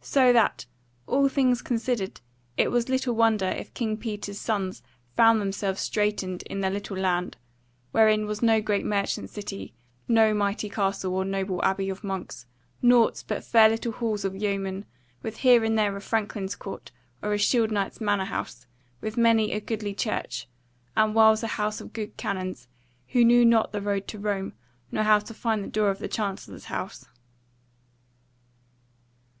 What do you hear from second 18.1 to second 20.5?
house; with many a goodly church,